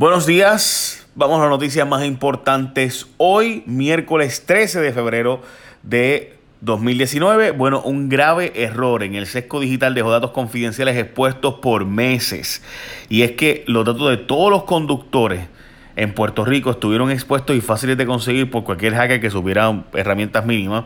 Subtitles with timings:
[0.00, 3.06] Buenos días, vamos a las noticias más importantes.
[3.18, 5.42] Hoy, miércoles 13 de febrero
[5.82, 11.84] de 2019, bueno, un grave error en el sesco digital dejó datos confidenciales expuestos por
[11.84, 12.62] meses.
[13.10, 15.48] Y es que los datos de todos los conductores
[15.96, 20.46] en Puerto Rico estuvieron expuestos y fáciles de conseguir por cualquier hacker que supiera herramientas
[20.46, 20.84] mínimas,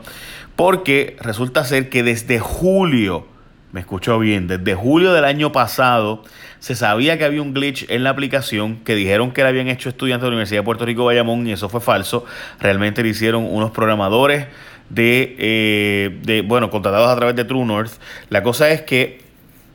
[0.56, 3.28] porque resulta ser que desde julio
[3.74, 6.22] me escuchó bien, desde julio del año pasado
[6.60, 9.88] se sabía que había un glitch en la aplicación que dijeron que la habían hecho
[9.88, 12.24] estudiantes de la Universidad de Puerto Rico Bayamón y eso fue falso.
[12.60, 14.46] Realmente lo hicieron unos programadores
[14.90, 17.90] de, eh, de, bueno, contratados a través de True North.
[18.28, 19.23] La cosa es que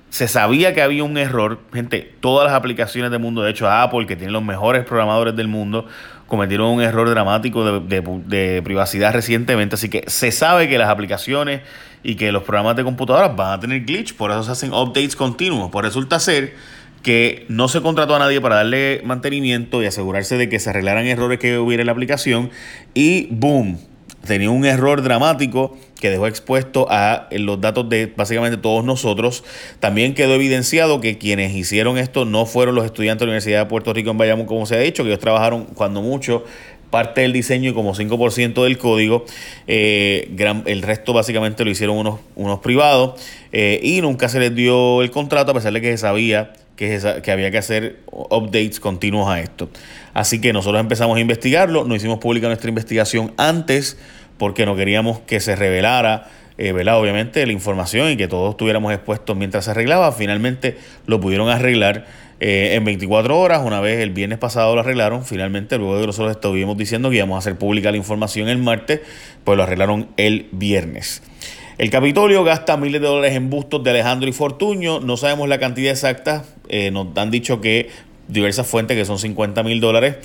[0.09, 1.59] se sabía que había un error.
[1.73, 5.48] Gente, todas las aplicaciones del mundo, de hecho Apple, que tiene los mejores programadores del
[5.48, 5.86] mundo,
[6.27, 11.62] cometieron un error dramático de, privacidad recientemente, así que se sabe que las aplicaciones
[12.03, 15.16] y que los programas de computadoras van a tener glitch, por eso se hacen updates
[15.16, 15.70] continuos.
[15.72, 16.53] Pues resulta ser
[17.03, 21.05] que no se contrató a nadie para darle mantenimiento y asegurarse de que se arreglaran
[21.05, 22.52] errores que hubiera en la aplicación
[22.94, 23.80] y boom,
[24.25, 29.44] tenía un error dramático que dejó expuesto a los datos de básicamente todos nosotros.
[29.80, 33.66] También quedó evidenciado que quienes hicieron esto no fueron los estudiantes de la Universidad de
[33.66, 36.45] Puerto Rico en Bayamón, como se ha dicho, que ellos trabajaron cuando mucho
[36.90, 39.25] parte del diseño y como 5% del código.
[39.67, 40.34] Eh,
[40.66, 45.12] el resto básicamente lo hicieron unos, unos privados eh, y nunca se les dio el
[45.12, 49.69] contrato a pesar de que se sabía que, había que hacer updates continuos a esto.
[50.13, 53.97] Así que nosotros empezamos a investigarlo, no hicimos pública nuestra investigación antes
[54.38, 59.35] porque no queríamos que se revelara, eh, obviamente, la información y que todos estuviéramos expuestos
[59.35, 60.13] mientras se arreglaba.
[60.13, 62.05] Finalmente lo pudieron arreglar
[62.39, 63.61] eh, en 24 horas.
[63.66, 67.17] Una vez el viernes pasado lo arreglaron, finalmente, luego de que nosotros estuvimos diciendo que
[67.17, 69.02] íbamos a hacer pública la información el martes,
[69.44, 71.23] pues lo arreglaron el viernes.
[71.80, 75.00] El Capitolio gasta miles de dólares en bustos de Alejandro y Fortuño.
[75.00, 76.44] No sabemos la cantidad exacta.
[76.70, 77.89] Eh, nos han dicho que
[78.30, 80.17] diversas fuentes que son 50 mil dólares,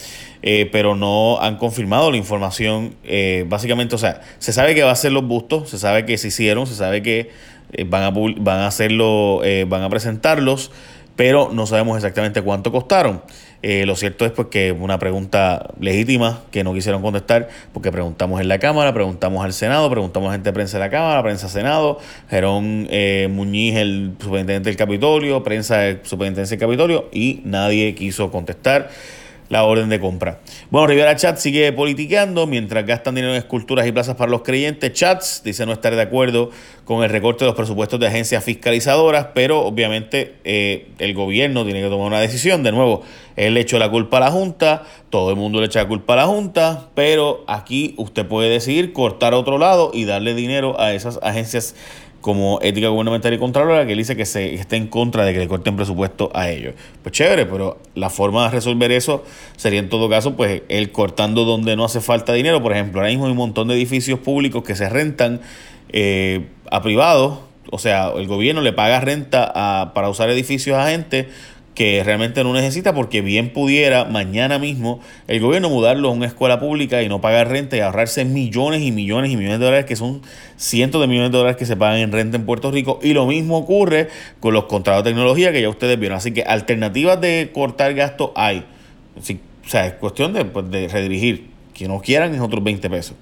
[0.43, 2.95] eh, pero no han confirmado la información.
[3.03, 6.17] Eh, básicamente, o sea, se sabe que va a ser los bustos, se sabe que
[6.19, 7.31] se hicieron, se sabe que
[7.73, 10.71] eh, van, a, van a hacerlo, van a presentarlos,
[11.17, 13.23] pero no sabemos exactamente cuánto costaron.
[13.67, 18.39] Eh, lo cierto es pues, que una pregunta legítima que no quisieron contestar porque preguntamos
[18.43, 21.49] en la Cámara, preguntamos al Senado, preguntamos a gente de prensa de la Cámara, prensa
[21.49, 21.99] Senado,
[22.29, 28.31] Gerón eh, Muñiz, el superintendente del Capitolio, prensa del superintendencia del Capitolio y nadie quiso
[28.31, 28.91] contestar
[29.49, 30.41] la orden de compra.
[30.71, 34.93] Bueno, Rivera Chat sigue politiqueando mientras gastan dinero en esculturas y plazas para los creyentes.
[34.93, 36.51] Chats dice no estar de acuerdo
[36.85, 41.83] con el recorte de los presupuestos de agencias fiscalizadoras, pero obviamente eh, el gobierno tiene
[41.83, 42.63] que tomar una decisión.
[42.63, 43.03] De nuevo,
[43.37, 46.15] él le echó la culpa a la Junta, todo el mundo le echa la culpa
[46.15, 50.81] a la Junta, pero aquí usted puede decidir cortar a otro lado y darle dinero
[50.81, 51.75] a esas agencias
[52.25, 55.41] como ética gubernamental y contralora que él dice que se esté en contra de que
[55.41, 56.73] le corten presupuesto a ellos.
[57.03, 59.25] Pues chévere, pero la forma de resolver eso
[59.59, 62.63] sería en todo caso pues él cortando donde no hace falta dinero.
[62.63, 65.43] Por ejemplo, ahora mismo hay un montón de edificios públicos que se rentan
[65.93, 67.41] eh, a privados,
[67.71, 71.29] o sea, el gobierno le paga renta para usar edificios a gente
[71.75, 76.61] que realmente no necesita porque bien pudiera mañana mismo el gobierno mudarlo a una escuela
[76.61, 79.97] pública y no pagar renta y ahorrarse millones y millones y millones de dólares que
[79.97, 80.23] son
[80.57, 83.01] cientos de millones de dólares que se pagan en renta en Puerto Rico.
[83.03, 84.09] Y lo mismo ocurre
[84.41, 86.19] con los contratos de tecnología que ya ustedes vieron.
[86.19, 88.65] Así que alternativas de cortar gastos hay.
[89.17, 93.17] O sea es cuestión de, pues, de redirigir que no quieran es otros 20 pesos.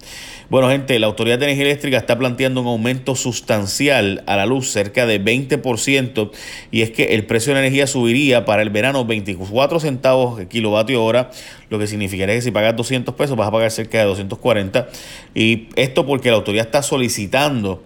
[0.51, 4.71] Bueno, gente, la Autoridad de Energía Eléctrica está planteando un aumento sustancial a la luz,
[4.71, 6.31] cerca de 20%,
[6.71, 11.03] y es que el precio de la energía subiría para el verano 24 centavos kilovatio
[11.03, 11.31] hora,
[11.71, 14.89] lo que significaría que si pagas 200 pesos vas a pagar cerca de 240.
[15.34, 17.83] Y esto porque la autoridad está solicitando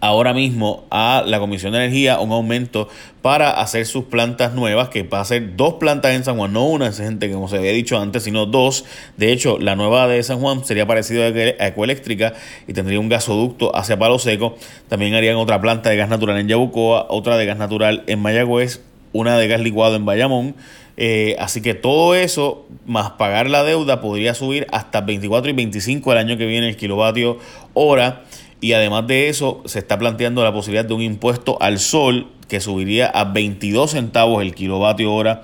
[0.00, 2.88] ahora mismo a la Comisión de Energía un aumento
[3.22, 6.66] para hacer sus plantas nuevas, que va a ser dos plantas en San Juan, no
[6.66, 8.84] una, gente como se había dicho antes, sino dos.
[9.16, 12.34] De hecho, la nueva de San Juan sería parecida a Ecoeléctrica
[12.68, 14.56] y tendría un gasoducto hacia Palo Seco.
[14.88, 18.80] También harían otra planta de gas natural en Yabucoa, otra de gas natural en Mayagüez,
[19.12, 20.54] una de gas licuado en Bayamón.
[20.96, 26.12] Eh, así que todo eso, más pagar la deuda, podría subir hasta 24 y 25
[26.12, 27.38] el año que viene el kilovatio
[27.74, 28.22] hora.
[28.60, 32.60] Y además de eso, se está planteando la posibilidad de un impuesto al sol que
[32.60, 35.42] subiría a 22 centavos el kilovatio hora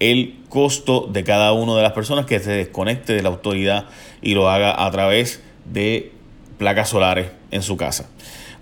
[0.00, 3.86] el costo de cada una de las personas que se desconecte de la autoridad
[4.22, 6.12] y lo haga a través de
[6.58, 8.10] placas solares en su casa.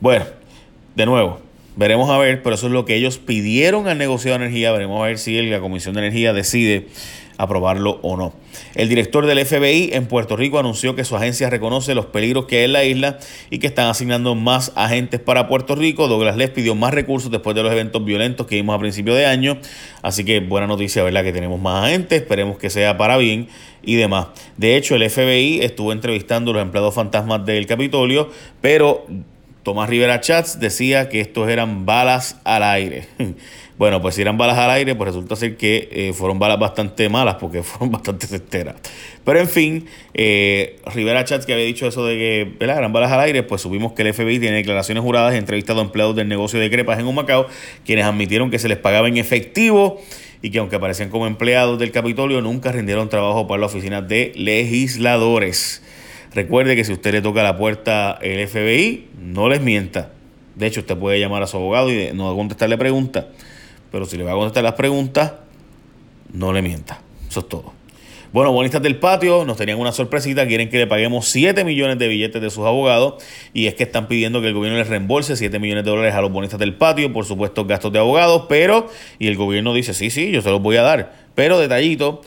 [0.01, 0.25] Bueno,
[0.95, 1.41] de nuevo,
[1.75, 4.73] Veremos a ver, pero eso es lo que ellos pidieron al negociado de energía.
[4.73, 6.89] Veremos a ver si la Comisión de Energía decide
[7.39, 8.33] aprobarlo o no.
[8.75, 12.59] El director del FBI en Puerto Rico anunció que su agencia reconoce los peligros que
[12.59, 13.19] hay en la isla
[13.51, 16.09] y que están asignando más agentes para Puerto Rico.
[16.09, 19.27] Douglas Les pidió más recursos después de los eventos violentos que vimos a principio de
[19.27, 19.59] año.
[20.03, 21.25] Así que buena noticia, ¿verdad?
[21.25, 22.23] Que tenemos más agentes.
[22.23, 23.49] Esperemos que sea para bien
[23.83, 24.29] y demás.
[24.57, 28.31] De hecho, el FBI estuvo entrevistando a los empleados fantasmas del Capitolio,
[28.61, 29.07] pero
[29.63, 33.07] Tomás Rivera Chats decía que estos eran balas al aire.
[33.79, 37.09] Bueno, pues si eran balas al aire, pues resulta ser que eh, fueron balas bastante
[37.09, 38.77] malas porque fueron bastante cesteras.
[39.25, 43.21] Pero en fin, eh, Rivera Chats que había dicho eso de que eran balas al
[43.21, 46.61] aire, pues subimos que el FBI tiene declaraciones juradas y entrevistado a empleados del negocio
[46.61, 47.47] de crepas en Humacao,
[47.85, 50.01] quienes admitieron que se les pagaba en efectivo
[50.43, 54.33] y que aunque aparecían como empleados del Capitolio, nunca rindieron trabajo para la oficina de
[54.35, 55.83] legisladores.
[56.35, 60.11] Recuerde que si usted le toca la puerta el FBI, no les mienta.
[60.57, 63.27] De hecho, usted puede llamar a su abogado y no contestarle preguntas
[63.93, 65.35] pero si le va a contestar las preguntas,
[66.33, 67.01] no le mienta.
[67.29, 67.73] Eso es todo.
[68.33, 72.09] Bueno, bonistas del patio nos tenían una sorpresita, quieren que le paguemos 7 millones de
[72.09, 73.23] billetes de sus abogados.
[73.53, 76.23] Y es que están pidiendo que el gobierno les reembolse 7 millones de dólares a
[76.23, 80.09] los bonistas del patio, por supuesto gastos de abogados, pero, y el gobierno dice, sí,
[80.09, 82.23] sí, yo se los voy a dar, pero detallito,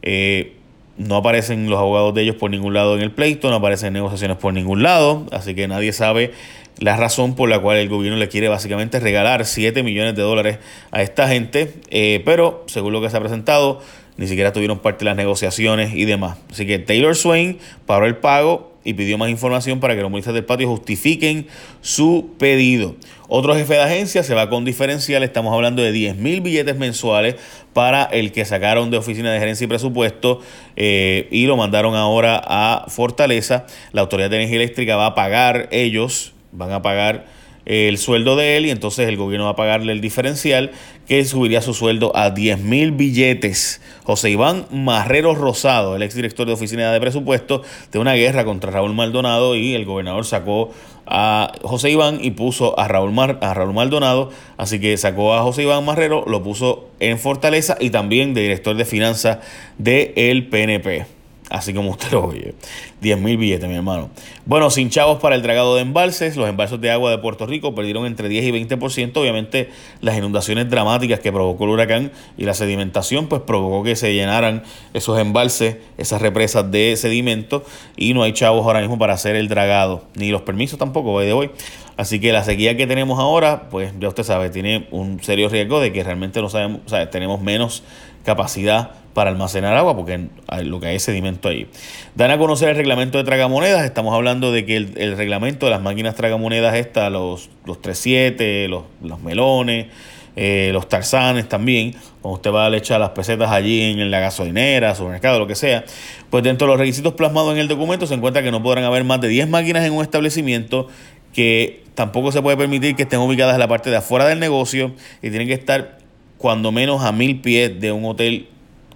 [0.00, 0.54] eh,
[0.96, 4.38] no aparecen los abogados de ellos por ningún lado en el pleito, no aparecen negociaciones
[4.38, 6.32] por ningún lado, así que nadie sabe
[6.78, 10.58] la razón por la cual el gobierno le quiere básicamente regalar 7 millones de dólares
[10.90, 13.80] a esta gente, eh, pero según lo que se ha presentado,
[14.16, 16.38] ni siquiera tuvieron parte de las negociaciones y demás.
[16.50, 20.34] Así que Taylor Swain paró el pago y pidió más información para que los ministros
[20.34, 21.46] del patio justifiquen
[21.80, 22.96] su pedido.
[23.28, 27.36] Otro jefe de agencia se va con diferencial, estamos hablando de 10 mil billetes mensuales
[27.72, 30.40] para el que sacaron de oficina de gerencia y presupuesto
[30.76, 33.66] eh, y lo mandaron ahora a Fortaleza.
[33.92, 37.26] La Autoridad de Energía Eléctrica va a pagar ellos van a pagar
[37.64, 40.72] el sueldo de él y entonces el gobierno va a pagarle el diferencial
[41.06, 43.80] que subiría su sueldo a 10 mil billetes.
[44.04, 47.62] José Iván Marrero Rosado, el exdirector de Oficina de Presupuesto,
[47.92, 50.70] de una guerra contra Raúl Maldonado y el gobernador sacó
[51.06, 55.62] a José Iván y puso a Raúl, a Raúl Maldonado, así que sacó a José
[55.62, 59.38] Iván Marrero, lo puso en Fortaleza y también de director de finanzas
[59.78, 61.21] del PNP
[61.52, 62.54] así como usted lo oye.
[63.02, 64.08] 10 mil billetes, mi hermano.
[64.46, 67.74] Bueno, sin chavos para el dragado de embalses, los embalses de agua de Puerto Rico
[67.74, 69.16] perdieron entre 10 y 20%.
[69.16, 69.68] Obviamente,
[70.00, 74.62] las inundaciones dramáticas que provocó el huracán y la sedimentación, pues provocó que se llenaran
[74.94, 77.64] esos embalses, esas represas de sedimento,
[77.96, 81.34] y no hay chavos ahora mismo para hacer el dragado, ni los permisos tampoco, de
[81.34, 81.50] hoy.
[81.98, 85.80] Así que la sequía que tenemos ahora, pues ya usted sabe, tiene un serio riesgo
[85.80, 87.82] de que realmente no sabemos, o sea, tenemos menos
[88.24, 90.28] capacidad para almacenar agua, porque
[90.64, 91.66] lo que hay es sedimento ahí.
[92.14, 93.84] Dan a conocer el reglamento de tragamonedas.
[93.84, 98.84] Estamos hablando de que el, reglamento de las máquinas tragamonedas, está los, los 37, los,
[99.02, 99.86] los melones,
[100.34, 104.94] eh, los tarzanes también, cuando usted va a echar las pesetas allí en la gasolinera,
[104.94, 105.84] supermercado, lo que sea,
[106.30, 109.04] pues dentro de los requisitos plasmados en el documento se encuentra que no podrán haber
[109.04, 110.88] más de 10 máquinas en un establecimiento,
[111.34, 114.92] que tampoco se puede permitir que estén ubicadas en la parte de afuera del negocio
[115.20, 115.98] y tienen que estar
[116.38, 118.48] cuando menos a mil pies de un hotel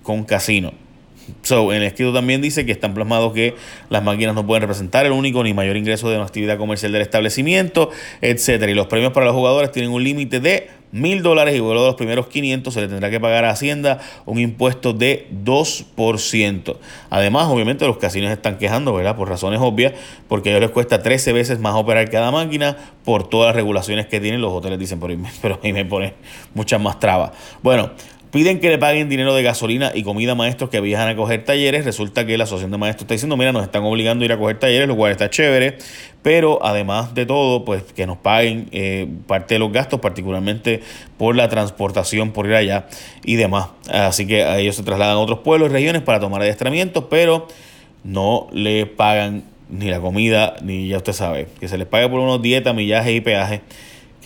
[0.06, 0.72] con casino.
[1.42, 3.56] So, en el escrito también dice que están plasmados que
[3.90, 7.02] las máquinas no pueden representar el único ni mayor ingreso de una actividad comercial del
[7.02, 8.70] establecimiento, etcétera.
[8.70, 11.86] Y los premios para los jugadores tienen un límite de mil dólares y luego de
[11.86, 16.76] los primeros 500 se le tendrá que pagar a Hacienda un impuesto de 2%.
[17.10, 19.16] Además, obviamente, los casinos están quejando, ¿verdad?
[19.16, 19.94] Por razones obvias,
[20.28, 24.06] porque a ellos les cuesta 13 veces más operar cada máquina por todas las regulaciones
[24.06, 24.40] que tienen.
[24.40, 26.14] Los hoteles dicen, pero, pero a mí me pone
[26.54, 27.32] muchas más trabas.
[27.62, 27.90] Bueno,
[28.36, 31.46] Piden que le paguen dinero de gasolina y comida a maestros que viajan a coger
[31.46, 31.86] talleres.
[31.86, 34.36] Resulta que la asociación de maestros está diciendo, mira, nos están obligando a ir a
[34.36, 35.78] coger talleres, lo cual está chévere.
[36.20, 40.82] Pero además de todo, pues que nos paguen eh, parte de los gastos, particularmente
[41.16, 42.88] por la transportación, por ir allá
[43.24, 43.68] y demás.
[43.88, 47.48] Así que ellos se trasladan a otros pueblos y regiones para tomar adiestramientos, pero
[48.04, 52.20] no le pagan ni la comida, ni ya usted sabe, que se les pague por
[52.20, 53.62] unos dietas, millajes y peajes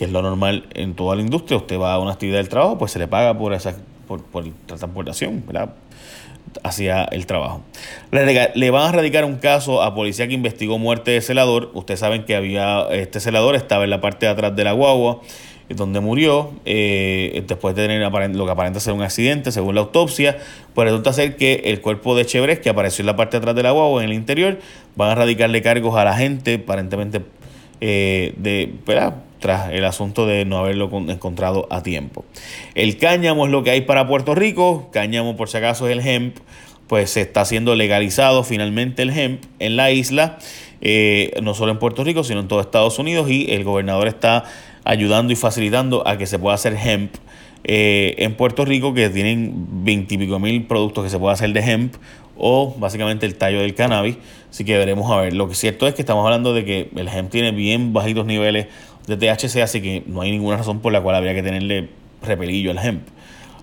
[0.01, 1.57] que es lo normal en toda la industria.
[1.57, 3.75] Usted va a una actividad del trabajo, pues se le paga por esa
[4.07, 5.75] por, la transportación, ¿verdad?
[6.63, 7.61] hacia el trabajo.
[8.09, 11.69] Le, van a radicar un caso a policía que investigó muerte de celador.
[11.75, 15.21] Ustedes saben que había este celador estaba en la parte de atrás de la guagua
[15.69, 18.01] eh, donde murió eh, después de tener
[18.35, 20.39] lo que aparenta ser un accidente, según la autopsia,
[20.73, 23.55] pues resulta ser que el cuerpo de Chevres que apareció en la parte de atrás
[23.55, 24.57] de la guagua, en el interior,
[24.95, 27.21] van a radicarle cargos a la gente, aparentemente
[27.81, 28.73] eh, de.
[29.41, 32.23] Tras el asunto de no haberlo encontrado a tiempo.
[32.75, 36.07] El cáñamo es lo que hay para Puerto Rico, cáñamo por si acaso es el
[36.07, 36.37] hemp,
[36.87, 40.37] pues se está siendo legalizado finalmente el hemp en la isla,
[40.81, 44.45] eh, no solo en Puerto Rico, sino en todo Estados Unidos y el gobernador está
[44.83, 47.15] ayudando y facilitando a que se pueda hacer hemp
[47.63, 51.95] eh, en Puerto Rico, que tienen veintipico mil productos que se puede hacer de hemp
[52.37, 54.17] o básicamente el tallo del cannabis.
[54.51, 55.33] Así que veremos a ver.
[55.33, 58.67] Lo que cierto es que estamos hablando de que el hemp tiene bien bajitos niveles
[59.07, 61.89] de THC, así que no hay ninguna razón por la cual habría que tenerle
[62.21, 63.07] repelillo al hemp.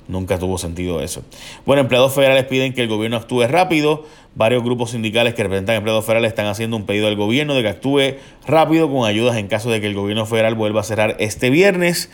[0.09, 1.23] Nunca tuvo sentido eso.
[1.67, 4.07] Bueno, empleados federales piden que el gobierno actúe rápido.
[4.35, 7.69] Varios grupos sindicales que representan empleados federales están haciendo un pedido al gobierno de que
[7.69, 8.15] actúe
[8.47, 12.11] rápido con ayudas en caso de que el gobierno federal vuelva a cerrar este viernes.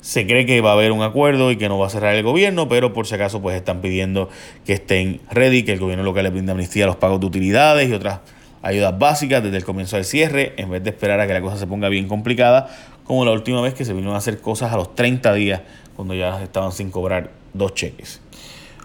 [0.00, 2.22] Se cree que va a haber un acuerdo y que no va a cerrar el
[2.22, 4.28] gobierno, pero por si acaso pues están pidiendo
[4.64, 7.88] que estén ready, que el gobierno local le brinde amnistía a los pagos de utilidades
[7.88, 8.20] y otras
[8.62, 11.56] ayudas básicas desde el comienzo del cierre, en vez de esperar a que la cosa
[11.56, 12.68] se ponga bien complicada,
[13.04, 15.62] como la última vez que se vinieron a hacer cosas a los 30 días,
[15.96, 18.20] cuando ya estaban sin cobrar dos cheques.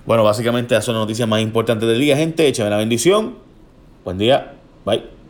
[0.05, 2.47] Bueno, básicamente esas son las noticias más importantes del día, gente.
[2.47, 3.35] Échame la bendición.
[4.03, 4.53] Buen día.
[4.85, 5.22] Bye.